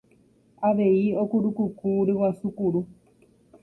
[0.69, 2.81] avei okurukuku ryguasu kuru